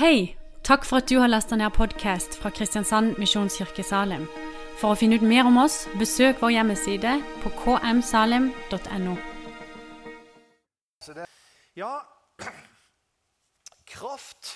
[0.00, 0.36] Hei!
[0.64, 4.22] Takk for at du har lasta ned podkast fra Kristiansand Misjonskirke Salim.
[4.80, 9.18] For å finne ut mer om oss, besøk vår hjemmeside på kmsalim.no.
[11.76, 11.92] Ja,
[13.92, 14.54] kraft.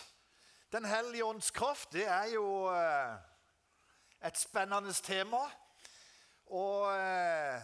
[0.73, 3.13] Den hellige ånds kraft, det er jo eh,
[4.25, 5.45] et spennende tema.
[6.57, 7.61] Og eh,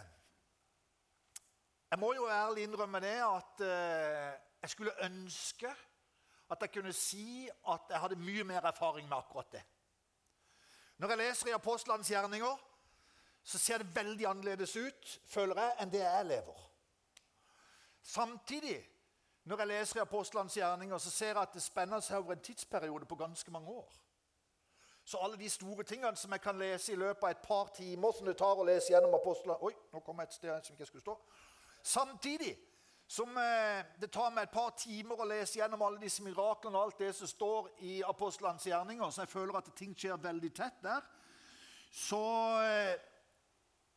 [1.89, 5.73] jeg må jo ærlig innrømme det at eh, jeg skulle ønske
[6.51, 9.63] at jeg kunne si at jeg hadde mye mer erfaring med akkurat det.
[10.97, 12.57] Når jeg leser i apostlenes gjerninger,
[13.43, 16.59] så ser det veldig annerledes ut, føler jeg, enn det jeg lever.
[18.01, 18.77] Samtidig,
[19.43, 22.43] når jeg leser i apostlenes gjerninger, så ser jeg at det spenner seg over en
[22.45, 23.93] tidsperiode på ganske mange år.
[25.05, 28.11] Så alle de store tingene som jeg kan lese i løpet av et par timer,
[28.11, 30.85] som det tar å lese gjennom apostlene Oi, nå kom jeg et sted som ikke
[30.85, 31.15] skulle stå.
[31.83, 32.53] Samtidig
[33.11, 36.85] som eh, det tar meg et par timer å lese gjennom alle disse miraklene og
[36.85, 40.79] alt det som står i apostlenes gjerninger, så jeg føler at ting skjer veldig tett
[40.85, 41.03] der,
[41.91, 42.21] så,
[42.63, 42.95] eh,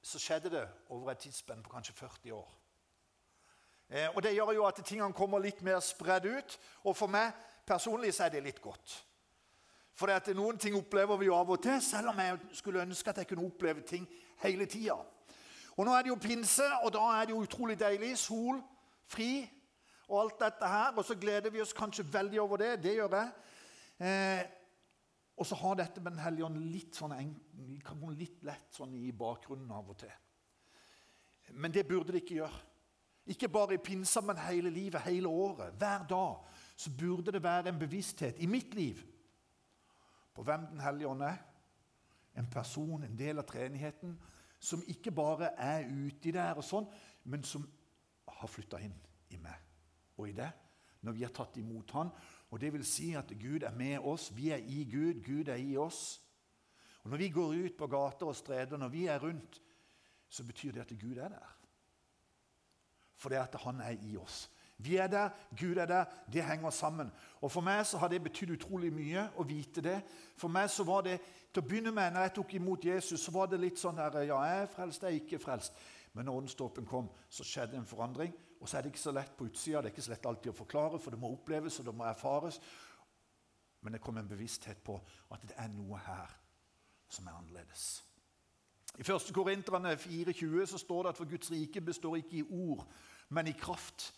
[0.02, 2.50] så skjedde det over et tidsspenn på kanskje 40 år.
[3.88, 6.58] Eh, og Det gjør jo at tingene kommer litt mer spredd ut.
[6.82, 7.32] Og for meg
[7.66, 8.98] personlig så er det litt godt.
[9.94, 13.22] For noen ting opplever vi jo av og til, selv om jeg skulle ønske at
[13.22, 14.08] jeg kunne oppleve ting
[14.42, 14.98] hele tida.
[15.76, 18.16] Og nå er det jo pinse, og da er det jo utrolig deilig.
[18.18, 18.58] Sol,
[19.10, 19.44] fri
[20.08, 20.92] og alt dette her.
[20.96, 22.72] Og så gleder vi oss kanskje veldig over det.
[22.82, 23.32] Det gjør jeg.
[24.04, 24.44] Eh,
[25.36, 27.14] og så har dette med Den hellige ånd litt sånn
[28.14, 30.12] litt lett sånn i bakgrunnen av og til.
[31.52, 32.60] Men det burde det ikke gjøre.
[33.32, 35.74] Ikke bare i pinsa, men hele livet, hele året.
[35.80, 36.44] Hver dag
[36.76, 39.00] så burde det være en bevissthet i mitt liv
[40.34, 41.36] på hvem Den hellige ånd er.
[42.36, 44.16] En person, en del av treenigheten,
[44.58, 46.88] som ikke bare er uti der, og sånn,
[47.24, 47.62] men som
[48.44, 48.96] har flytta inn
[49.34, 49.72] i meg
[50.20, 50.50] og i det
[51.04, 52.10] når vi har tatt imot Han.
[52.50, 54.30] Og Det vil si at Gud er med oss.
[54.36, 56.20] Vi er i Gud, Gud er i oss.
[57.02, 59.60] Og Når vi går ut på gater og streder, når vi er rundt,
[60.28, 61.56] så betyr det at Gud er der.
[63.16, 64.50] For det at Han er i oss.
[64.76, 65.28] Vi er der,
[65.60, 66.04] Gud er der.
[66.32, 67.12] Det henger sammen.
[67.40, 70.00] Og For meg så har det betydd utrolig mye å vite det.
[70.36, 71.20] For meg så var det,
[71.54, 74.22] Til å begynne med, når jeg tok imot Jesus, så var det litt sånn der,
[74.26, 75.72] Ja, jeg er frelst, jeg er ikke frelst.
[76.14, 78.32] Men når åndsdåpen kom, så skjedde en forandring.
[78.60, 79.82] Og så er det ikke så lett på utsida.
[79.82, 82.06] Det er ikke så lett alltid å forklare, for det må oppleves og det må
[82.08, 82.60] erfares.
[83.84, 84.96] Men det kom en bevissthet på
[85.34, 86.34] at det er noe her
[87.10, 88.04] som er annerledes.
[88.94, 89.32] I 1.
[89.34, 92.86] Korinterne 4,20 så står det at for Guds rike består ikke i ord,
[93.28, 94.12] men i kraft.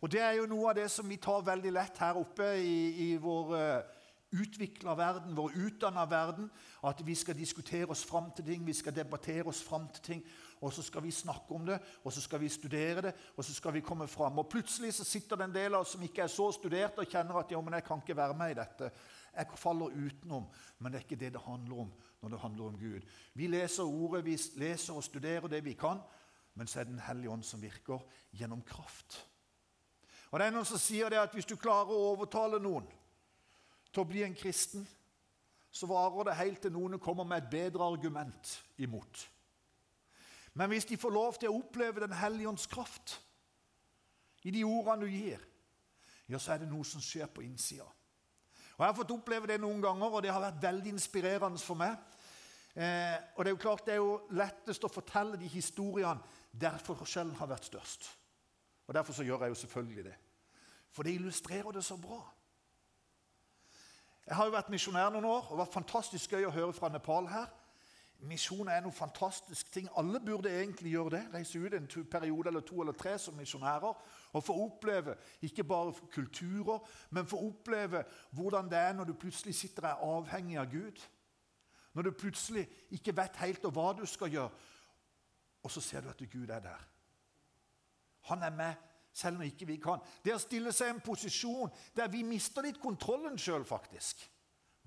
[0.00, 3.10] Og Det er jo noe av det som vi tar veldig lett her oppe i,
[3.10, 3.99] i vår uh,
[4.32, 6.50] utvikla verden, vår utdanna verden.
[6.84, 10.24] At vi skal diskutere oss fram til ting, vi skal debattere oss fram til ting
[10.60, 13.54] og så skal vi snakke om det, og så skal vi studere det, og så
[13.54, 14.38] skal vi komme fram.
[14.38, 17.08] Og plutselig så sitter det en del av oss som ikke er så studert, og
[17.08, 18.90] kjenner at ja, men jeg kan ikke være med i dette.
[19.36, 20.46] Jeg faller utenom.
[20.78, 23.00] Men det er ikke det det handler om når det handler om Gud.
[23.34, 26.02] Vi leser ordet, vi leser og studerer det vi kan,
[26.54, 29.26] men så er det Den hellige ånd som virker gjennom kraft.
[30.30, 32.84] Og det er Noen som sier det at hvis du klarer å overtale noen
[33.90, 34.86] til å bli en kristen,
[35.70, 39.26] så varer det helt til noen kommer med et bedre argument imot.
[40.54, 43.20] Men hvis de får lov til å oppleve Den hellige ånds kraft
[44.42, 45.38] i de ordene du gir,
[46.28, 47.84] ja, så er det noe som skjer på innsida.
[47.84, 51.76] Og Jeg har fått oppleve det noen ganger, og det har vært veldig inspirerende for
[51.76, 51.98] meg.
[52.74, 56.78] Eh, og Det er jo klart det er jo lettest å fortelle de historiene der
[56.78, 58.08] forskjellen har vært størst.
[58.86, 60.16] Og Derfor så gjør jeg jo selvfølgelig det.
[60.90, 62.22] For det illustrerer det så bra.
[64.26, 66.90] Jeg har jo vært misjonær noen år, og det var fantastisk gøy å høre fra
[66.92, 67.48] Nepal her.
[68.28, 69.86] Misjon er noe fantastisk ting.
[69.96, 71.20] Alle burde egentlig gjøre det.
[71.32, 75.94] Reise ut en periode eller to eller tre som misjonærer og få oppleve ikke bare
[76.12, 78.04] kulturer, men få oppleve
[78.36, 81.00] hvordan det er når du plutselig sitter og er avhengig av Gud.
[81.94, 84.50] Når du plutselig ikke vet helt hva du skal gjøre,
[85.62, 86.86] og så ser du at Gud er der.
[88.28, 88.74] Han er med
[89.12, 90.02] selv om ikke vi kan.
[90.24, 94.22] Det å stille seg i en posisjon der vi mister litt kontrollen sjøl, faktisk.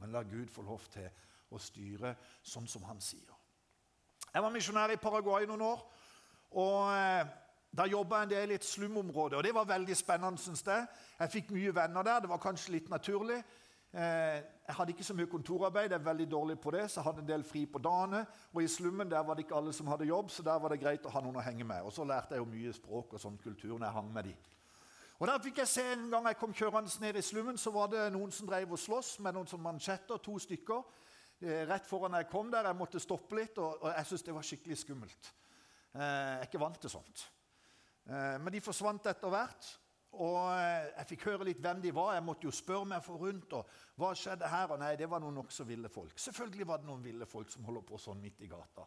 [0.01, 1.09] Men la Gud få lov til
[1.53, 3.29] å styre sånn som han sier.
[4.33, 5.81] Jeg var misjonær i Paraguay noen år.
[6.57, 7.25] og eh,
[7.73, 10.41] Da jobba jeg en del i et slumområde, og det var veldig spennende.
[10.41, 10.87] synes Jeg
[11.19, 12.19] Jeg fikk mye venner der.
[12.19, 13.43] Det var kanskje litt naturlig.
[13.93, 17.05] Eh, jeg hadde ikke så mye kontorarbeid, jeg er veldig dårlig på det, så jeg
[17.05, 18.23] hadde en del fri på dagene.
[18.53, 20.79] Og i slummen der var det ikke alle som hadde jobb, så der var det
[20.81, 21.85] greit å ha noen å henge med.
[21.85, 24.33] Og så lærte jeg jo mye språk og sånn kultur når jeg hang med de.
[25.19, 27.91] Og der fikk jeg se En gang jeg kom kjørende ned i slummen, så var
[27.91, 30.81] det noen som drev og sloss med noen sånn mansjetter, to stykker.
[31.43, 32.65] Eh, rett foran jeg kom der.
[32.65, 35.31] Jeg måtte stoppe litt, og, og jeg syntes det var skikkelig skummelt.
[35.93, 37.27] Eh, jeg er ikke vant til sånt.
[38.03, 39.67] Men de forsvant etter hvert.
[40.13, 42.13] Og eh, jeg fikk høre litt hvem de var.
[42.13, 43.53] Jeg måtte jo spørre meg for rundt.
[43.57, 44.73] og Hva skjedde her?
[44.73, 46.19] Og nei, det var noen nokså ville folk.
[46.19, 48.85] Selvfølgelig var det noen ville folk som holder på sånn midt i gata.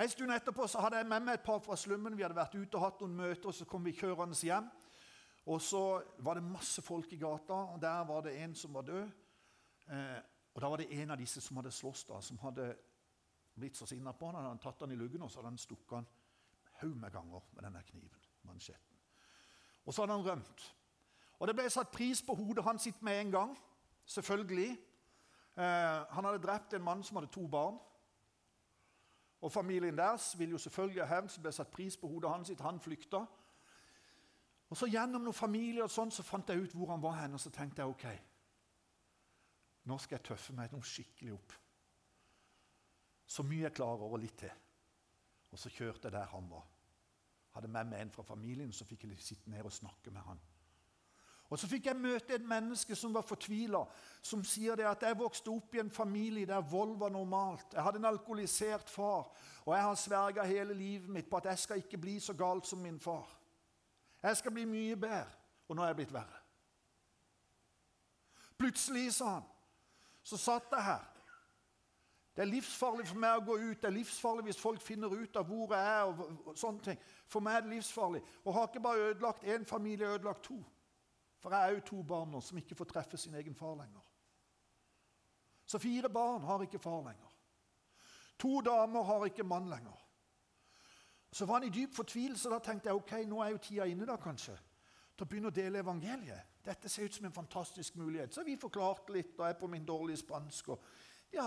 [0.00, 2.16] En stund etterpå så hadde jeg med meg et par fra slummen.
[2.16, 4.70] Vi hadde vært ute og hatt noen møter, og så kom vi kjørende hjem.
[5.52, 5.82] Og så
[6.24, 9.10] var det masse folk i gata, og der var det en som var død.
[9.92, 10.20] Eh,
[10.54, 12.70] og da var det en av disse som hadde slåss, da, som hadde
[13.60, 14.40] blitt så sinna på han.
[14.40, 16.08] Han hadde tatt han i luggen, og så hadde han stukket han
[16.80, 18.28] haug med ganger med denne kniven.
[18.48, 18.89] mansjetten.
[19.84, 20.76] Og så hadde han rømt.
[21.40, 23.58] Og Det ble satt pris på hodet hans sitt med en gang.
[24.04, 24.70] Selvfølgelig.
[25.56, 27.78] Eh, han hadde drept en mann som hadde to barn.
[29.40, 32.48] Og Familien deres ville jo selvfølgelig ha hevn, så ble satt pris på hodet hans
[32.48, 32.60] sitt.
[32.60, 33.24] Han flykta.
[34.70, 37.34] Og så Gjennom noen familie og sånn, så fant jeg ut hvor han var hen,
[37.34, 38.04] og så tenkte jeg ok,
[39.90, 41.54] nå skal jeg tøffe meg noe skikkelig opp.
[43.26, 44.52] Så mye jeg klarer, og litt til.
[45.50, 46.69] Og så kjørte jeg der han var
[47.54, 50.40] hadde med meg en fra familien, så fikk jeg sitte ned og snakke med han.
[51.50, 53.80] Og Så fikk jeg møte et menneske som var fortvila,
[54.22, 57.74] som sier det at jeg vokste opp i en familie der vold var normalt.
[57.74, 59.32] Jeg hadde en alkoholisert far,
[59.64, 62.66] og jeg har sverga hele livet mitt på at jeg skal ikke bli så galt
[62.66, 63.26] som min far.
[64.22, 65.26] Jeg skal bli mye bedre.
[65.68, 66.38] Og nå er jeg blitt verre.
[68.58, 69.44] Plutselig, sa han,
[70.22, 71.09] så satt jeg her
[72.40, 73.80] det er livsfarlig for meg å gå ut.
[73.82, 76.06] Det er livsfarlig hvis folk finner ut av hvor jeg er.
[76.08, 77.00] og, sånne ting.
[77.28, 78.22] For meg er det livsfarlig.
[78.46, 80.56] Og har ikke bare ødelagt én familie, jeg har ødelagt to.
[81.44, 84.06] For jeg er jo to barn nå som ikke får treffe sin egen far lenger.
[85.66, 87.36] Så fire barn har ikke far lenger.
[88.40, 90.00] To damer har ikke mann lenger.
[91.32, 92.48] Så var han i dyp fortvilelse.
[92.48, 94.56] Da tenkte jeg ok, nå er jo tida inne da kanskje,
[95.12, 96.56] til å begynne å dele evangeliet.
[96.64, 98.32] Dette ser ut som en fantastisk mulighet.
[98.32, 100.72] Så vi forklarte litt, og jeg er på min dårlige spansk.
[100.72, 100.88] og
[101.32, 101.46] ja,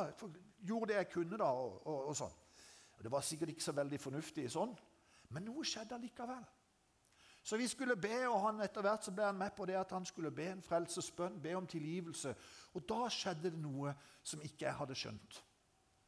[0.64, 1.52] gjorde det jeg kunne, da.
[1.52, 2.40] Og, og, og sånn.
[3.04, 4.72] Det var sikkert ikke så veldig fornuftig sånn,
[5.36, 6.44] men noe skjedde likevel.
[7.44, 9.92] Så vi skulle be, og han etter hvert så ble han med på det at
[9.92, 12.32] han skulle be en frelsesbønn, be om tilgivelse.
[12.72, 13.92] Og da skjedde det noe
[14.24, 15.42] som ikke jeg hadde skjønt,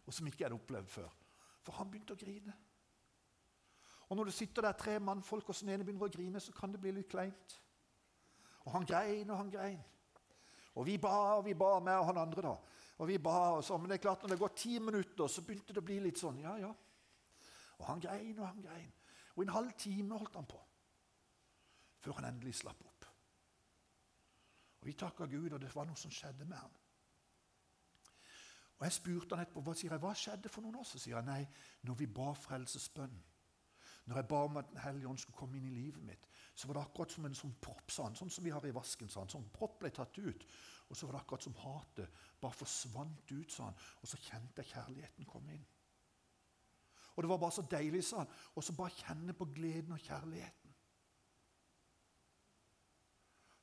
[0.06, 1.10] og som ikke jeg hadde opplevd før.
[1.68, 2.56] For han begynte å grine.
[4.08, 6.72] Og når du sitter der tre mannfolk, og den ene begynner å grine, så kan
[6.72, 7.60] det bli litt kleint.
[8.64, 9.84] Og han grein og han grein.
[10.80, 12.56] Og vi ba og vi ba med og han andre, da.
[12.98, 15.42] Og vi ba og sånn, Men det er klart, når det går ti minutter, så
[15.42, 16.40] begynte det å bli litt sånn.
[16.40, 16.74] ja, ja.
[17.80, 18.94] Og han grein og han grein.
[19.36, 20.62] Og en halv time holdt han på
[22.06, 23.06] før han endelig slapp opp.
[24.82, 26.74] Og Vi takka Gud, og det var noe som skjedde med han.
[28.78, 31.16] Og Jeg spurte han etterpå hva sier jeg, hva skjedde for noen år Så sier
[31.16, 31.48] han nei,
[31.88, 33.16] når vi ba frelsesbønn,
[34.06, 36.68] når jeg ba om at Den hellige ånd skulle komme inn i livet mitt, så
[36.68, 39.10] var det akkurat som en sånn propp, sånn, sånn som vi har i vasken.
[39.10, 40.46] Sånn, sånn propp ble tatt ut.
[40.90, 43.80] Og så var det akkurat som hatet bare forsvant ut, sa han.
[44.02, 45.66] Og så kjente jeg kjærligheten komme inn.
[47.16, 48.34] Og det var bare så deilig, sa han.
[48.56, 50.74] Og så bare kjenne på gleden og kjærligheten.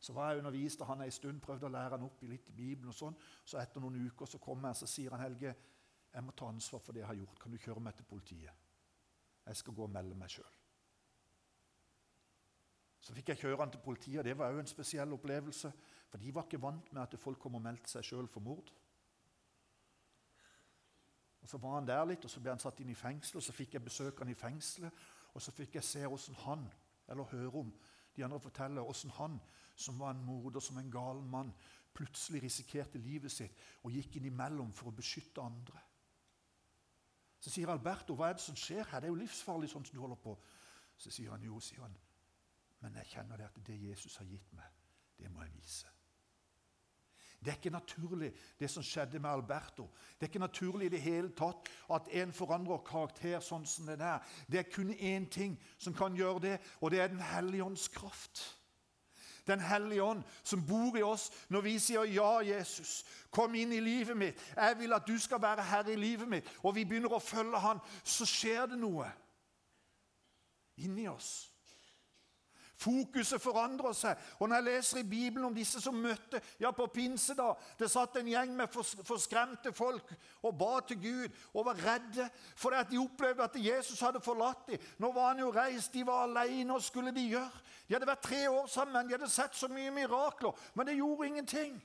[0.03, 2.49] Så var jeg undervist av han en stund, prøvde å lære han opp i litt
[2.51, 2.89] i Bibelen.
[2.89, 3.19] og sånn.
[3.45, 5.55] Så etter noen uker så kommer jeg, så sier han Helge,
[6.13, 7.39] jeg må ta ansvar for det jeg har gjort.
[7.39, 8.51] Kan du kjøre meg til politiet?
[9.47, 10.51] Jeg skal gå og melde meg sjøl.
[13.03, 15.73] Så fikk jeg kjøre han til politiet, og det var òg en spesiell opplevelse.
[16.12, 18.69] For de var ikke vant med at folk kom og meldte seg sjøl for mord.
[21.41, 23.37] Og Så var han der litt, og så ble han satt inn i fengsel.
[23.41, 24.93] og Så fikk jeg besøke han i fengselet,
[25.32, 26.67] og så fikk jeg se hvordan han,
[27.09, 27.73] eller høre om
[28.17, 29.41] de andre forteller hvordan han,
[29.76, 31.55] som var en morder, som en gal mann,
[31.94, 35.81] plutselig risikerte livet sitt og gikk innimellom for å beskytte andre.
[37.41, 39.01] Så sier Alberto, 'Hva er det som skjer her?
[39.01, 40.39] Det er jo livsfarlig sånn som du holder på.'
[40.96, 41.96] Så sier han, 'Jo', sier han,
[42.81, 44.70] 'men jeg kjenner det at det Jesus har gitt meg,
[45.19, 46.02] det må jeg vise.'
[47.43, 49.89] Det er ikke naturlig, det som skjedde med Alberto.
[50.15, 53.99] Det er ikke naturlig i det hele tatt at en forandrer karakter sånn som det
[53.99, 54.22] der.
[54.46, 57.89] Det er kun én ting som kan gjøre det, og det er Den hellige ånds
[57.89, 58.58] kraft.
[59.46, 63.81] Den hellige ånd som bor i oss når vi sier 'Ja, Jesus, kom inn i
[63.81, 64.39] livet mitt'.
[64.56, 67.58] 'Jeg vil at du skal være herre i livet mitt.' Og vi begynner å følge
[67.58, 69.13] Han, så skjer det noe
[70.77, 71.52] inni oss.
[72.82, 74.19] Fokuset forandrer seg.
[74.41, 77.91] Og Når jeg leser i Bibelen om disse som møtte ja på pinse da, Det
[77.91, 78.72] satt en gjeng med
[79.06, 80.12] forskremte folk
[80.43, 84.67] og ba til Gud og var redde fordi at de opplevde at Jesus hadde forlatt
[84.67, 84.79] dem.
[84.98, 86.74] Nå var han jo reist, de var alene.
[86.74, 87.62] og skulle de gjøre?
[87.89, 91.27] De hadde vært tre år sammen, de hadde sett så mye mirakler, men det gjorde
[91.27, 91.82] ingenting.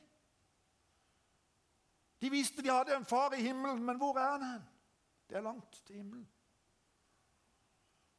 [2.21, 4.63] De visste de hadde en far i himmelen, men hvor er han hen?
[5.29, 6.27] Det er langt til himmelen.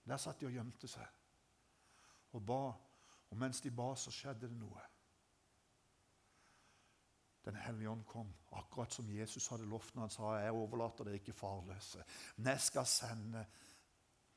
[0.08, 1.17] Der satt de og gjemte seg
[2.32, 2.62] og ba.
[3.30, 4.84] Og mens de ba, så skjedde det noe.
[7.44, 11.14] Den hellige ånd kom, akkurat som Jesus hadde lovt når han sa 'Jeg overlater dere
[11.14, 12.04] ikke farløse',
[12.36, 13.46] men jeg skal sende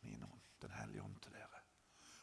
[0.02, 1.62] min ånd, Den hellige ånd, til dere.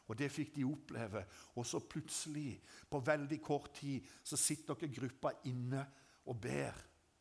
[0.06, 1.26] Og det fikk de oppleve.
[1.54, 5.86] Og så plutselig, på veldig kort tid, så sitter ikke gruppa inne
[6.24, 6.72] og ber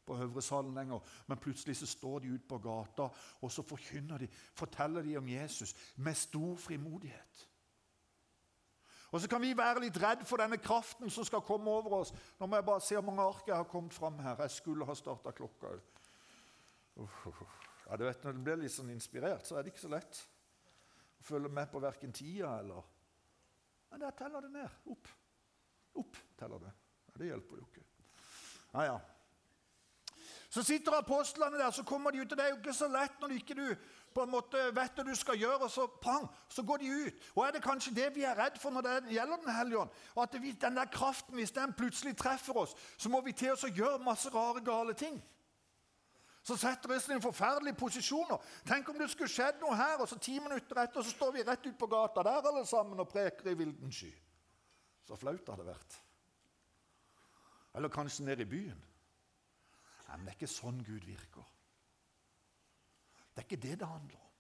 [0.06, 1.00] på Øvre salen lenger.
[1.28, 3.10] Men plutselig så står de ute på gata,
[3.42, 7.50] og så forkynner de, forteller de om Jesus med stor frimodighet.
[9.12, 12.12] Og så kan vi være litt redd for denne kraften som skal komme over oss.
[12.40, 14.36] Nå må jeg bare se hvor mange ark jeg har kommet fram her.
[14.44, 15.94] Jeg skulle ha starta klokka òg.
[17.88, 20.18] Ja, du vet, Når du blir litt sånn inspirert, så er det ikke så lett
[21.22, 22.84] å følge med på verken tida eller
[23.92, 24.80] Men der teller det ned.
[24.92, 25.08] Opp.
[26.02, 26.74] Opp teller det.
[27.08, 27.86] Ja, det hjelper jo ikke.
[28.74, 28.98] Ja, ja.
[30.50, 32.32] Så sitter apostlene der, så kommer de ut.
[32.32, 33.68] og Det er jo ikke så lett når du ikke du
[34.18, 37.26] på en måte vet hva du skal gjøre, og så pang, så går de ut.
[37.36, 39.92] Og er det kanskje det vi er redd for når det gjelder Den hellige ånd?
[40.24, 43.68] At vi, den der kraften, hvis den plutselig treffer oss, så må vi til oss
[43.68, 45.20] å gjøre masse rare, gale ting.
[46.42, 48.42] Så setter oss i forferdelige posisjoner.
[48.66, 51.46] Tenk om det skulle skjedd noe her, og så ti minutter etter så står vi
[51.46, 54.14] rett ut på gata der alle sammen og preker i vilden sky.
[55.06, 56.00] Så flaut det hadde vært.
[57.78, 58.82] Eller kanskje nede i byen.
[60.08, 61.46] Men det er ikke sånn Gud virker.
[63.38, 64.32] Det er ikke det det handler om.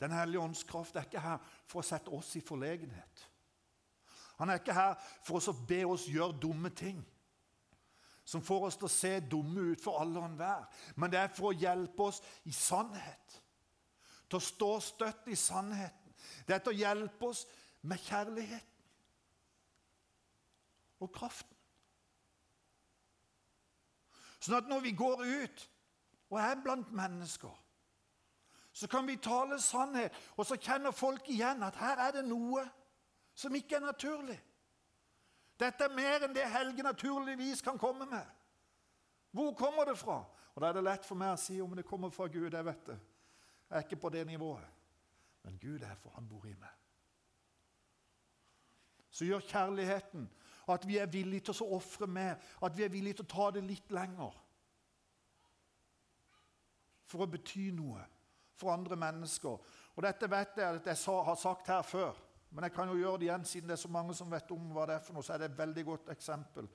[0.00, 3.24] Den hellige ånds kraft er ikke her for å sette oss i forlegenhet.
[4.38, 4.94] Han er ikke her
[5.26, 7.02] for å be oss gjøre dumme ting
[8.22, 10.62] som får oss til å se dumme ut for alle og enhver.
[10.94, 13.40] Men det er for å hjelpe oss i sannhet.
[14.30, 16.14] Til å stå støtt i sannheten.
[16.46, 17.42] Det er til å hjelpe oss
[17.82, 18.70] med kjærligheten
[21.02, 21.58] og kraften.
[24.38, 25.68] Sånn at når vi går ut
[26.32, 27.52] og er blant mennesker,
[28.72, 32.64] så kan vi tale sannhet, og så kjenner folk igjen at her er det noe
[33.36, 34.38] som ikke er naturlig.
[35.60, 38.24] Dette er mer enn det Helge naturligvis kan komme med.
[39.30, 40.22] Hvor kommer det fra?
[40.54, 42.52] Og Da er det lett for meg å si om det kommer fra Gud.
[42.52, 42.98] Jeg vet det.
[43.68, 44.68] Jeg er ikke på det nivået.
[45.44, 46.72] Men Gud er for han bor i meg.
[49.10, 50.28] Så gjør kjærligheten
[50.72, 53.50] at vi er villige til å ofre mer, at vi er villige til å ta
[53.50, 54.36] det litt lenger.
[57.12, 58.00] For å bety noe
[58.56, 59.72] for andre mennesker.
[59.96, 62.16] Og Dette vet jeg at jeg har sagt her før,
[62.52, 64.72] men jeg kan jo gjøre det igjen siden det er så mange som vet om
[64.72, 65.24] hva det er for noe.
[65.24, 66.68] så er det et veldig godt eksempel.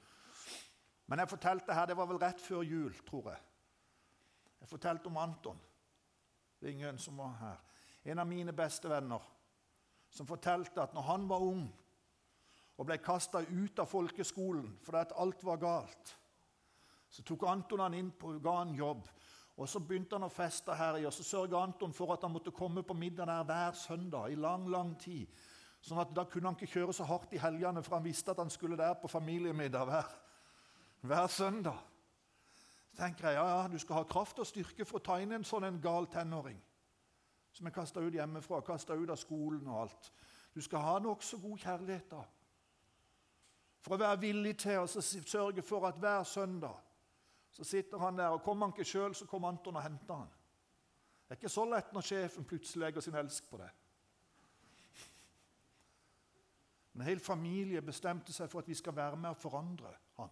[1.07, 3.43] Men jeg fortalte her, det var vel rett før jul, tror jeg.
[4.59, 5.59] Jeg fortalte om Anton
[6.63, 7.57] Ringen, som var her.
[8.09, 9.21] En av mine beste venner.
[10.09, 11.67] Som fortalte at når han var ung,
[12.77, 16.13] og ble kasta ut av folkeskolen fordi at alt var galt.
[17.09, 19.07] Så tok Anton han inn på, ga han jobb.
[19.57, 22.31] Og Så begynte han å feste her i, og så sørga Anton for at han
[22.31, 25.27] måtte komme på middag der hver søndag i lang lang tid.
[25.81, 28.37] Sånn at Da kunne han ikke kjøre så hardt i helgene, for han visste at
[28.37, 30.13] han skulle der på familiemiddag hver,
[31.01, 31.77] hver søndag.
[32.91, 35.31] Så tenker jeg, ja, ja, Du skal ha kraft og styrke for å ta inn
[35.31, 36.61] en sånn en gal tenåring
[37.57, 40.11] som er kasta ut hjemmefra, kasta ut av skolen og alt.
[40.53, 42.19] Du skal ha nokså god kjærlighet da.
[43.81, 46.77] For å være villig til å sørge for at hver søndag
[47.57, 50.33] så sitter han der, og Kommer han ikke sjøl, så kommer Anton og henter han.
[51.25, 53.69] Det er ikke så lett når sjefen plutselig legger sin elsk på det.
[56.95, 60.29] En hel familie bestemte seg for at vi skal være med og forandre han.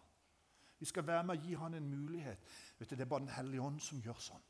[0.79, 2.45] Vi skal være med og gi han en mulighet.
[2.77, 4.45] Vet du, Det er bare Den hellige ånd som gjør sånn.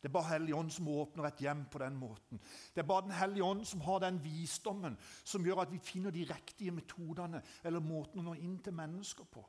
[0.00, 2.40] Det er bare Hellig Ånd som åpner et hjem på den måten.
[2.74, 6.10] Det er bare Den hellige ånd som har den visdommen som gjør at vi finner
[6.10, 9.44] de riktige metodene eller måten å nå inn til mennesker på.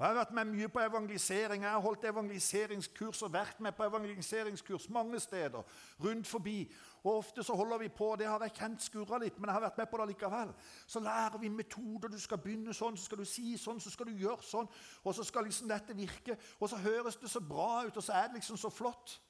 [0.00, 1.62] Jeg har vært med mye på evangelisering.
[1.62, 5.62] Jeg har holdt evangeliseringskurs og vært med på evangeliseringskurs mange steder.
[6.04, 6.72] rundt forbi.
[7.04, 9.60] Og Ofte så holder vi på, det har jeg kjent skurra litt, men jeg har
[9.60, 10.54] vært med på det likevel.
[10.86, 12.08] Så lærer vi metoder.
[12.08, 14.68] Du skal begynne sånn, så skal du si sånn, så skal du gjøre sånn.
[15.04, 16.38] Og så skal liksom dette virke.
[16.60, 19.20] Og så høres det så bra ut, og så er det liksom så flott.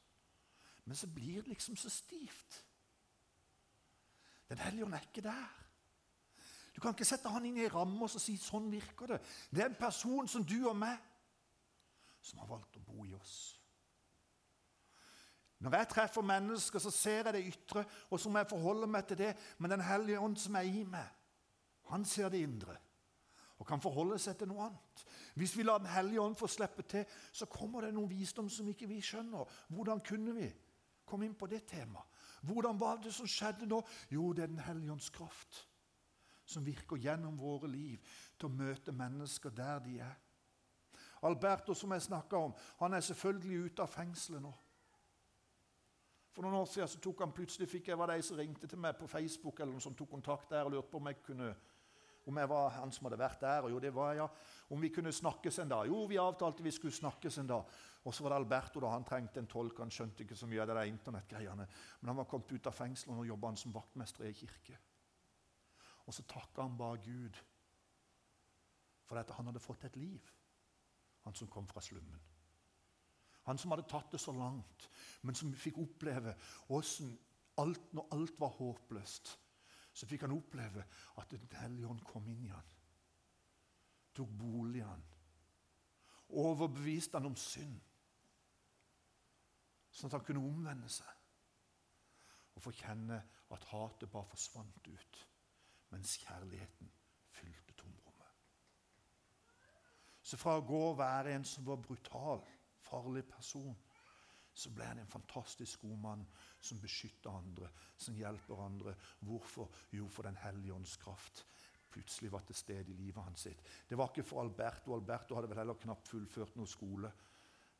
[0.85, 2.63] Men så blir det liksom så stivt.
[4.49, 5.70] Den hellige ånd er ikke der.
[6.81, 9.17] Du kan ikke sette han inn i ei ramme og si sånn virker det.
[9.53, 10.97] Det er en person som du og meg
[12.25, 13.35] som har valgt å bo i oss.
[15.61, 19.05] Når jeg treffer mennesker, så ser jeg det ytre, og så må jeg forholde meg
[19.11, 19.35] til det.
[19.59, 21.05] Men Den hellige ånd som er i meg,
[21.93, 22.81] han ser det indre
[23.61, 25.07] og kan forholde seg til noe annet.
[25.37, 28.73] Hvis vi lar Den hellige ånd få slippe til, så kommer det noen visdom som
[28.73, 29.45] ikke vi skjønner.
[29.69, 30.49] Hvordan kunne vi
[31.05, 32.09] komme inn på det temaet?
[32.41, 33.83] Hvordan var det som skjedde nå?
[34.09, 35.67] Jo, det er Den hellige ånds kraft
[36.51, 40.19] som virker gjennom våre liv til å møte mennesker der de er.
[41.27, 44.53] Alberto, som jeg snakka om, han er selvfølgelig ute av fengselet nå.
[46.31, 48.81] For noen år siden så tok han plutselig fikk jeg var de som ringte til
[48.81, 51.51] meg på Facebook eller noen som tok kontakt der og lurte på om jeg kunne
[52.29, 53.67] om jeg var han som hadde vært der.
[53.67, 54.27] Og jo, det var jeg, ja.
[54.71, 55.89] Om vi kunne snakkes en dag.
[55.89, 57.79] Jo, vi avtalte vi skulle snakkes en dag.
[58.05, 59.81] Og så var det Alberto, da han trengte en tolk.
[59.83, 61.67] Han skjønte ikke så mye av det der internettgreiene.
[62.01, 64.79] Men han var kommet ut av fengselet, og nå jobba som vaktmester i ei kirke.
[66.11, 67.37] Og så takka han bare Gud
[69.07, 70.27] for at han hadde fått et liv,
[71.23, 72.19] han som kom fra slummen.
[73.47, 74.89] Han som hadde tatt det så langt,
[75.23, 76.35] men som fikk oppleve
[76.75, 77.13] åssen
[77.63, 79.31] alt, når alt var håpløst,
[79.93, 80.83] så fikk han oppleve
[81.23, 82.75] at Den hellige ånd kom inn i han.
[84.15, 85.07] Tok bolig i han.
[86.43, 87.81] Overbeviste han om synd.
[89.95, 91.17] Sånn at han kunne omvende seg
[92.59, 93.23] og få kjenne
[93.55, 95.27] at hatet bare forsvant ut,
[95.91, 96.93] mens kjærligheten
[97.31, 98.35] fylte tomrommet.
[100.23, 102.45] Så fra å gå og være en som var brutal,
[102.81, 103.77] farlig person,
[104.55, 106.23] så ble han en fantastisk god mann
[106.61, 108.95] som beskytter andre, som hjelper andre.
[109.25, 109.71] Hvorfor?
[109.93, 111.45] Jo, for Den hellige ånds kraft
[111.91, 113.41] plutselig var til stede i livet hans.
[113.41, 113.63] sitt.
[113.89, 114.95] Det var ikke for Alberto.
[114.95, 117.13] Alberto hadde vel heller knapt fullført noe skole.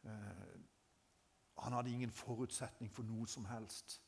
[0.05, 0.61] Eh,
[1.59, 4.01] han hadde ingen forutsetning for noe som helst.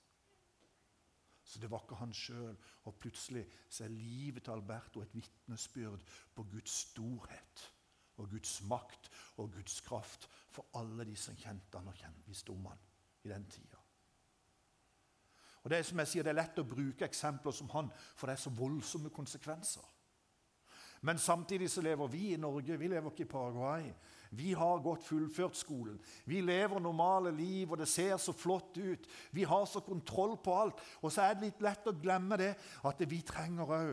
[1.45, 2.57] Så det var ikke han sjøl.
[2.85, 7.69] Og plutselig så er livet til Alberto et vitnesbyrd på Guds storhet
[8.17, 12.67] og Guds makt og Guds kraft for alle de som kjente han og visste om
[12.67, 12.79] han
[13.25, 13.79] i den tida.
[15.63, 18.27] Og Det er som jeg sier, det er lett å bruke eksempler som han, for
[18.27, 19.85] det er så voldsomme konsekvenser.
[21.03, 23.93] Men samtidig så lever vi i Norge, vi lever ikke i Paraguay.
[24.33, 25.99] Vi har godt fullført skolen.
[26.25, 29.09] Vi lever normale liv, og det ser så flott ut.
[29.33, 30.81] Vi har så kontroll på alt.
[31.03, 32.55] Og så er det litt lett å glemme det,
[32.89, 33.93] at vi trenger òg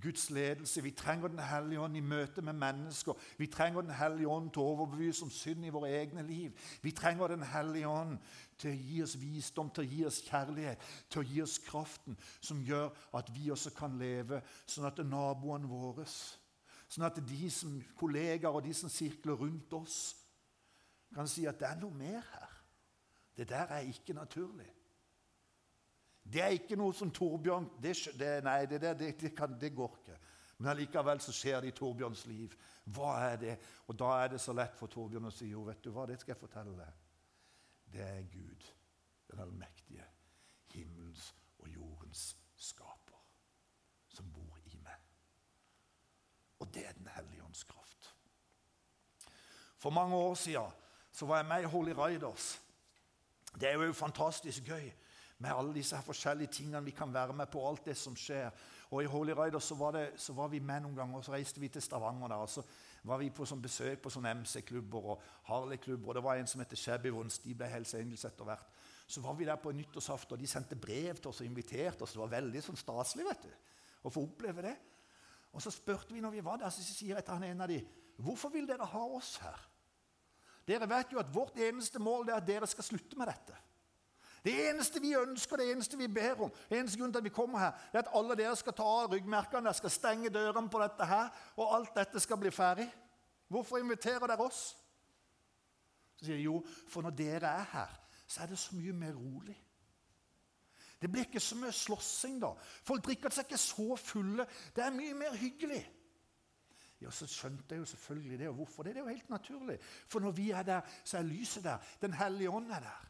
[0.00, 0.82] Guds ledelse.
[0.82, 3.12] Vi trenger Den hellige ånd i møte med mennesker.
[3.38, 6.52] Vi trenger Den hellige ånd til å overbevise om synd i våre egne liv.
[6.82, 8.18] Vi trenger Den hellige ånd
[8.58, 10.78] til å gi oss visdom, til å gi oss kjærlighet,
[11.10, 15.68] til å gi oss kraften som gjør at vi også kan leve sånn at naboene
[15.68, 16.06] våre,
[16.92, 20.00] sånn at de som kollegaer og de som sirkler rundt oss,
[21.12, 22.52] kan si at det er noe mer her.
[23.36, 24.68] Det der er ikke naturlig.
[26.22, 30.18] Det er ikke noe som Torbjørn det, det, Nei, det, det, kan, det, går ikke.
[30.58, 32.54] Men allikevel så skjer det i Torbjørns liv.
[32.94, 33.56] Hva er det?
[33.90, 36.20] Og da er det så lett for Torbjørn å si jo, vet du hva, det
[36.20, 37.00] skal jeg fortelle deg.
[37.92, 38.68] Det er Gud,
[39.32, 40.06] den allmektige,
[40.72, 43.18] himmelens og jordens skaper,
[44.14, 45.02] som bor i meg.
[46.62, 48.12] Og det er Den hellige ånds kraft.
[49.82, 50.70] For mange år siden
[51.12, 52.60] så var jeg med i Holy Riders.
[53.60, 54.92] Det er jo fantastisk gøy
[55.42, 57.68] med alle disse her forskjellige tingene vi kan være med på.
[57.68, 58.50] alt det som skjer.
[58.90, 61.32] Og I Holy Riders så var, det, så var vi med noen ganger, og så
[61.32, 62.28] reiste vi til Stavanger.
[62.28, 62.62] der, og Så
[63.02, 66.08] var vi på sånn besøk på sånne MC-klubber og Harley-klubber.
[66.08, 67.38] og Det var en som heter Shabby Wons.
[67.38, 68.68] De ble Hells Angels etter hvert.
[69.06, 72.12] Så var vi der på nyttårsaften, og de sendte brev til oss og inviterte oss.
[72.12, 73.50] Det var veldig sånn staselig vet du,
[74.02, 74.76] å få oppleve det.
[75.52, 77.68] Og så spurte vi når vi var der, så sier jeg til han en av
[77.68, 77.82] de,
[78.22, 79.71] hvorfor vil dere ha oss her?
[80.66, 83.56] Dere vet jo at vårt eneste mål er at dere skal slutte med dette.
[84.44, 87.34] Det eneste vi ønsker, det eneste vi ber om, det eneste grunnen til at vi
[87.34, 90.70] kommer her, det er at alle dere skal ta av ryggmerkene, dere skal stenge dørene
[90.70, 92.88] på dette her, og alt dette skal bli ferdig.
[93.52, 94.72] Hvorfor inviterer dere oss?
[96.18, 96.58] Så sier de jo,
[96.90, 97.94] for når dere er her,
[98.26, 99.56] så er det så mye mer rolig.
[101.02, 102.52] Det blir ikke så mye slåssing da.
[102.86, 104.46] Folk drikker seg ikke så fulle.
[104.74, 105.82] Det er mye mer hyggelig.
[107.02, 108.48] Ja, Så skjønte jeg jo selvfølgelig det.
[108.48, 108.96] Og hvorfor det?
[108.96, 109.78] Er jo helt naturlig.
[109.82, 111.78] For når vi er der, så er lyset der.
[112.00, 113.08] Den hellige ånd er der.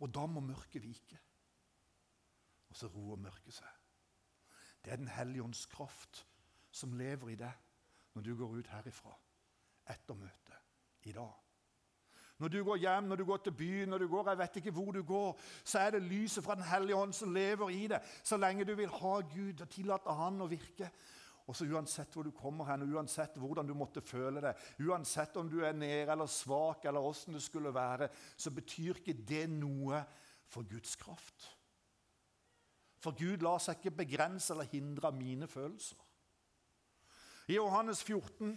[0.00, 1.18] Og da må mørket vike.
[2.70, 3.68] Og så roer mørket seg.
[4.84, 6.26] Det er Den hellige ånds kraft
[6.70, 7.52] som lever i deg
[8.14, 9.14] når du går ut herifra
[9.92, 11.32] etter møtet i dag.
[12.42, 14.70] Når du går hjem, når du går til byen, når du går, jeg vet ikke
[14.74, 18.00] hvor du går, så er det lyset fra Den hellige ånd som lever i deg,
[18.24, 20.90] så lenge du vil ha Gud og tillate Han å virke.
[21.46, 24.52] Og så Uansett hvor du kommer hen, og uansett hvordan du måtte føle det,
[24.86, 29.16] uansett om du er nede eller svak, eller åssen det skulle være, så betyr ikke
[29.28, 30.04] det noe
[30.46, 31.48] for Guds kraft.
[33.02, 35.98] For Gud lar seg ikke begrense eller hindre av mine følelser.
[37.50, 38.52] I Johannes 14,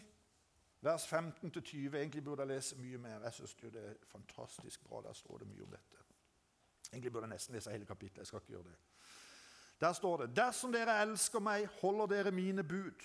[0.85, 3.23] vers 15-20 Egentlig burde jeg lese mye mer.
[3.25, 5.01] Jeg syns det er fantastisk bra.
[5.01, 6.03] Der står det mye om dette.
[6.91, 8.21] Egentlig burde jeg nesten lese hele kapittelet.
[8.21, 8.77] Jeg skal ikke gjøre det.
[9.81, 13.03] Der står det Dersom dere elsker meg, holder dere mine bud.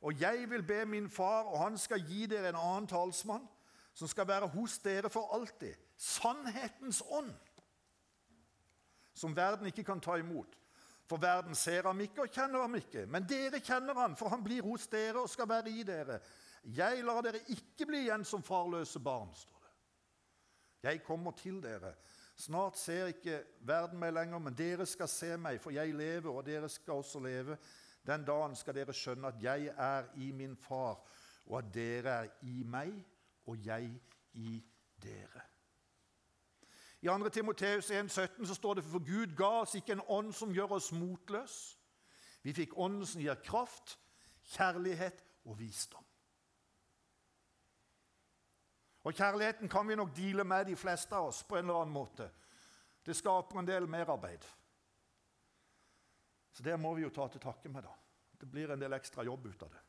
[0.00, 3.48] Og jeg vil be min far, og han skal gi dere en annen talsmann,
[3.94, 5.74] som skal være hos dere for alltid.
[5.96, 7.32] Sannhetens ånd,
[9.14, 10.58] som verden ikke kan ta imot.
[11.06, 13.06] For verden ser ham ikke og kjenner ham ikke.
[13.06, 16.18] Men dere kjenner ham, for han blir hos dere og skal være i dere.
[16.76, 19.74] Jeg lar dere ikke bli igjen som farløse barn, står det.
[20.88, 21.94] Jeg kommer til dere.
[22.36, 26.44] Snart ser ikke verden meg lenger, men dere skal se meg, for jeg lever, og
[26.46, 27.56] dere skal også leve.
[28.06, 31.00] Den dagen skal dere skjønne at jeg er i min far,
[31.46, 32.92] og at dere er i meg,
[33.46, 33.90] og jeg
[34.34, 34.60] i
[35.02, 35.46] dere.
[37.02, 37.28] I 2.
[37.28, 41.78] Timoteus 1,17 står det for Gud ga oss ikke en ånd som gjør oss motløs.
[42.42, 43.98] Vi fikk ånden som gir kraft,
[44.54, 46.05] kjærlighet og visdom.
[49.06, 51.94] Og Kjærligheten kan vi nok deale med, de fleste av oss, på en eller annen
[51.94, 52.26] måte.
[53.06, 54.44] Det skaper en del merarbeid.
[56.52, 57.82] Så det må vi jo ta til takke med.
[57.82, 57.92] da.
[58.40, 59.82] Det blir en del ekstra jobb ut av det.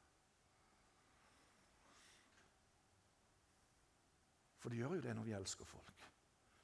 [4.59, 6.03] For det gjør jo det når vi elsker folk.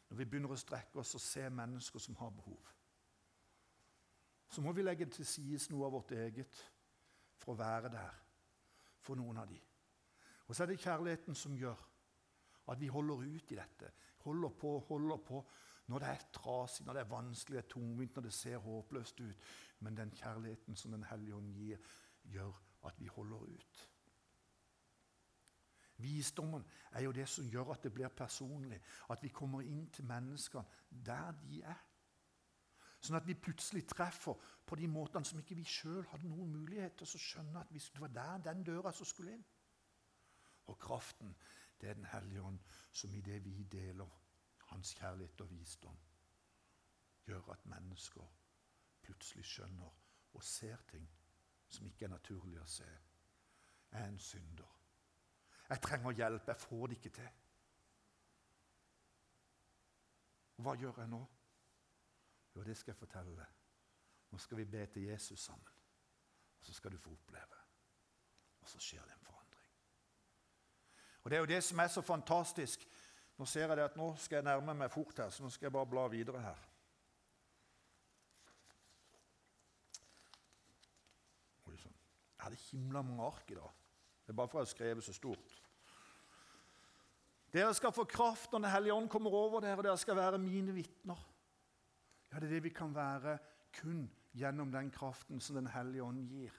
[0.09, 2.69] Når vi begynner å strekke oss og se mennesker som har behov.
[4.49, 6.61] Så må vi legge til side noe av vårt eget
[7.33, 8.21] for å være der
[9.01, 9.57] for noen av de.
[10.45, 11.81] Og så er det kjærligheten som gjør
[12.67, 13.91] at vi holder ut i dette.
[14.23, 15.45] Holder på, holder på.
[15.87, 19.19] Når det er trasig, når det er vanskelig, det er tungvint, når det ser håpløst
[19.19, 19.39] ut.
[19.79, 21.77] Men den kjærligheten som Den hellige ånd gir,
[22.23, 23.89] gjør at vi holder ut.
[25.97, 28.81] Visdommen er jo det som gjør at det blir personlig.
[29.09, 30.63] At vi kommer inn til menneskene
[31.05, 31.81] der de er.
[33.03, 36.95] Sånn at vi plutselig treffer på de måtene som ikke vi sjøl hadde noen mulighet
[36.97, 39.43] til å skjønne at det var der den døra som skulle inn.
[40.71, 41.33] Og kraften,
[41.83, 42.59] det er Den hellige ånd,
[42.91, 44.19] som i det vi deler
[44.59, 45.97] hans kjærlighet og visdom,
[47.25, 48.29] gjør at mennesker
[49.01, 49.89] plutselig skjønner
[50.33, 51.09] og ser ting
[51.67, 52.87] som ikke er naturlig å se.
[53.91, 54.79] Jeg er en synder.
[55.69, 56.47] Jeg trenger hjelp.
[56.47, 57.29] Jeg får det ikke til.
[60.55, 61.21] Hva gjør jeg nå?
[62.55, 63.61] Jo, det skal jeg fortelle deg.
[64.31, 65.79] Nå skal vi be til Jesus sammen.
[66.59, 67.63] Og så skal du få oppleve.
[68.61, 69.32] Og så skjer det en forandring.
[71.23, 72.87] Og Det er jo det som er så fantastisk.
[73.37, 75.65] Nå ser jeg det at nå skal jeg nærme meg fort her, så nå skal
[75.65, 76.59] jeg bare bla videre her.
[81.79, 81.95] Sann.
[82.37, 83.71] Jeg hadde himla mange ark i dag.
[84.23, 85.59] Det er bare for å har skrevet så stort.
[87.53, 90.41] Dere skal få kraft når Den hellige ånd kommer over dere, og dere skal være
[90.41, 91.19] mine vitner.
[92.31, 93.37] Ja, det er det vi kan være
[93.77, 96.53] kun gjennom den kraften som Den hellige ånd gir.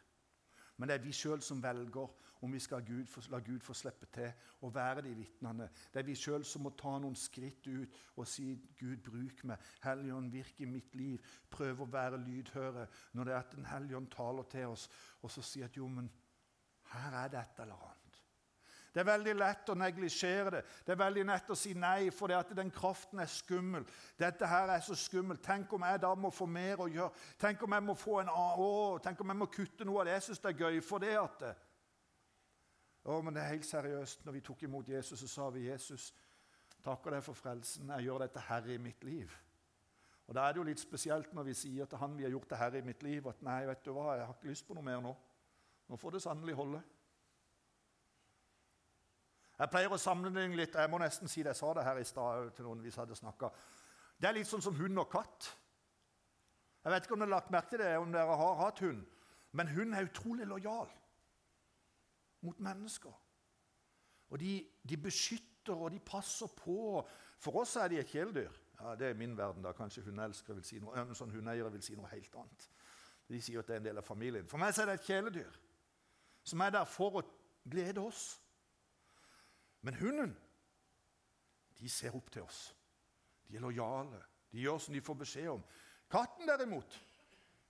[0.76, 2.10] Men det er vi sjøl som velger
[2.44, 5.68] om vi skal Gud la Gud få slippe til og være de vitnene.
[5.92, 9.72] Det er vi sjøl som må ta noen skritt ut og si 'Gud, bruk meg'.
[9.82, 11.18] Helligånd, virk i mitt liv.
[11.50, 14.88] Prøv å være lydhøre når det er at Den hellige ånd taler til oss,
[15.22, 16.10] og så si at 'jo, men
[16.92, 18.04] her er det et eller annet'.
[18.94, 20.60] Det er veldig lett å neglisjere det.
[20.86, 23.82] Det er veldig lett å si nei, for det at den kraften er skummel.
[24.16, 25.42] Dette her er så skummelt.
[25.42, 27.10] Tenk om jeg da må få mer å gjøre.
[27.42, 28.68] Tenk om jeg må få en å,
[29.02, 30.14] tenk om jeg må kutte noe av det.
[30.14, 31.42] Jeg syns er gøy for det at
[33.04, 34.24] Å, men det er helt seriøst.
[34.24, 36.08] Når vi tok imot Jesus, så sa vi Jesus,
[36.84, 37.92] takker deg for frelsen.
[37.92, 39.32] Jeg gjør dette herre i mitt liv.
[40.24, 42.50] Og Da er det jo litt spesielt når vi sier til han vi har gjort
[42.50, 44.76] det herre i mitt liv, at nei, vet du hva, jeg har ikke lyst på
[44.76, 45.12] noe mer nå.
[45.88, 46.80] Nå får det sannelig holde.
[49.58, 52.08] Jeg pleier å sammenligne litt Jeg må nesten si det, jeg sa det her i
[52.08, 53.60] stad til noen hvis jeg hadde snakket.
[54.18, 55.52] Det er litt sånn som hund og katt.
[56.82, 59.04] Jeg vet ikke om dere har lagt merke til det, om dere har hatt hund.
[59.52, 60.88] Men hund er utrolig lojal
[62.44, 63.14] mot mennesker.
[64.30, 67.02] Og de, de, beskytter og de passer på.
[67.38, 68.60] For oss er de et kjæledyr.
[68.80, 69.62] Ja, Det er min verden.
[69.62, 69.72] da.
[69.72, 72.68] Kanskje hundeelskere vil si noe, sånn vil si noe helt annet.
[73.28, 74.48] De sier at det er en del av familien.
[74.48, 75.60] For meg er det et kjæledyr
[76.44, 77.22] som er der for å
[77.70, 78.40] glede oss.
[79.80, 80.34] Men hunden
[81.80, 82.74] de ser opp til oss.
[83.48, 84.20] De er lojale.
[84.52, 85.64] De gjør som de får beskjed om.
[86.10, 87.00] Katten, derimot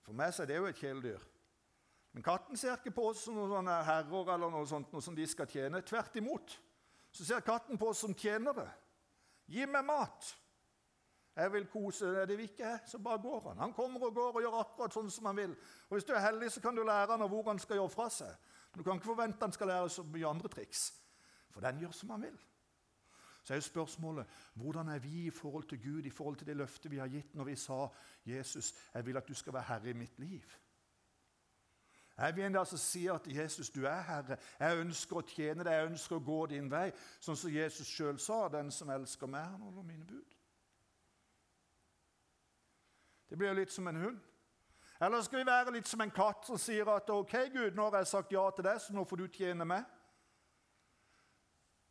[0.05, 1.23] For meg er det jo et kjæledyr.
[2.15, 5.25] Men katten ser ikke på oss som noen herrer eller noe sånt, noe som de
[5.27, 5.81] skal tjene.
[5.83, 6.53] Tvert imot
[7.11, 8.69] så ser katten på oss som tjenere.
[9.51, 10.29] Gi meg mat.
[11.35, 13.59] Jeg vil kose det vil ikke så bare går han.
[13.65, 15.57] Han kommer og går og gjør akkurat sånn som han vil.
[15.89, 18.07] Og Hvis du er heldig, så kan du lære han hvor han skal gjøre fra
[18.07, 18.31] seg.
[18.71, 20.87] Du kan ikke forvente han skal lære så mye andre triks.
[21.51, 22.37] For den gjør som han vil.
[23.43, 26.55] Så er jo spørsmålet hvordan er vi i forhold til Gud, i forhold til det
[26.63, 27.87] løftet vi har gitt når vi sa
[28.25, 30.64] 'Jesus, jeg vil at du skal være herre i mitt liv'?
[32.17, 35.73] Er vi en der som at 'Jesus, du er herre', jeg ønsker å tjene deg,
[35.73, 39.43] jeg ønsker å gå din vei, sånn som Jesus sjøl sa 'Den som elsker meg,
[39.43, 40.35] han holder mine bud'?
[43.29, 44.19] Det blir jo litt som en hund.
[45.01, 47.97] Eller skal vi være litt som en katt som sier at 'OK, Gud, nå har
[47.97, 49.85] jeg sagt ja til deg, så nå får du tjene meg'?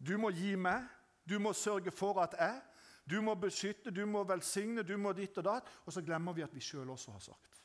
[0.07, 0.89] Du må gi meg,
[1.29, 2.63] du må sørge for at jeg
[3.11, 5.69] Du må beskytte, du må velsigne, du må ditt og datt.
[5.85, 7.63] Og så glemmer vi at vi sjøl også har sagt.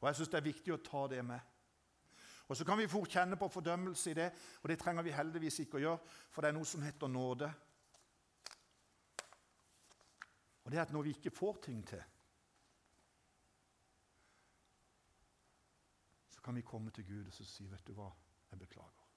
[0.00, 1.40] Og Jeg syns det er viktig å ta det med.
[2.48, 4.32] Og Så kan vi fort kjenne på fordømmelse i det,
[4.62, 5.98] og det trenger vi heldigvis ikke å gjøre,
[6.32, 7.48] for det er noe som heter nåde.
[10.64, 12.02] Og det er at når vi ikke får ting til,
[16.28, 18.10] så kan vi komme til Gud og si, 'Vet du hva,
[18.50, 19.08] jeg beklager.'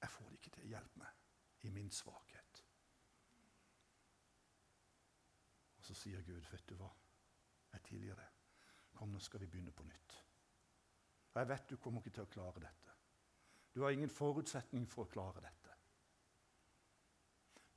[0.00, 0.68] Jeg får det ikke til.
[0.68, 1.08] Hjelp meg
[1.62, 2.64] i min svakhet.
[5.78, 6.90] Og så sier Gud, 'Vet du hva,
[7.72, 8.28] jeg tilgir deg.
[8.94, 10.27] Kom, nå skal vi begynne på nytt.'
[11.38, 12.94] Og jeg vet du kommer ikke til å klare dette.
[13.70, 15.74] Du har ingen forutsetning for å klare dette.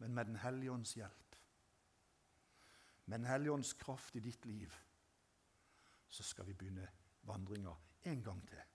[0.02, 1.36] Men med Den hellige ånds hjelp,
[3.06, 4.74] med Den hellige ånds kraft i ditt liv,
[6.10, 6.90] så skal vi begynne
[7.30, 7.76] vandringa
[8.10, 8.66] en gang til.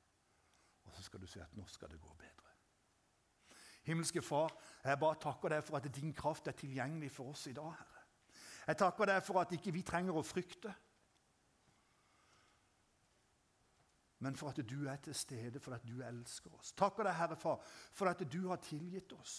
[0.85, 2.55] Og så skal du se at nå skal det gå bedre.
[3.91, 7.59] Himmelske Far, jeg bare takker deg for at din kraft er tilgjengelig for oss i
[7.59, 8.07] dag, Herre.
[8.69, 10.71] Jeg takker deg for at ikke vi trenger å frykte.
[14.27, 16.73] Men for at du er til stede, for at du elsker oss.
[16.75, 17.61] Takker deg, Herre Far,
[17.95, 19.37] for at du har tilgitt oss.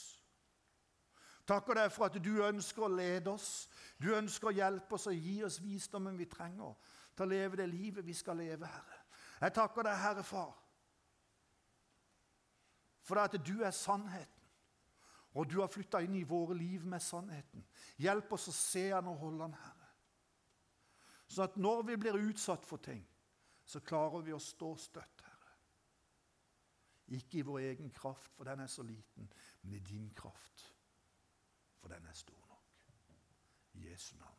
[1.47, 3.67] Takker deg for at du ønsker å lede oss,
[3.99, 7.67] du ønsker å hjelpe oss og gi oss visdommen vi trenger til å leve det
[7.71, 9.01] livet vi skal leve, Herre.
[9.41, 10.55] Jeg takker deg, Herre Far,
[13.03, 14.33] for at du er sannheten.
[15.37, 17.61] Og du har flytta inn i våre liv med sannheten.
[18.01, 19.91] Hjelp oss å se han og holde han, Herre.
[21.27, 23.03] Sånn at når vi blir utsatt for ting,
[23.67, 25.53] så klarer vi å stå støtt, Herre.
[27.17, 29.27] Ikke i vår egen kraft, for den er så liten,
[29.61, 30.65] men i din kraft,
[31.79, 32.83] for den er stor nok.
[33.77, 34.36] I Jesu navn.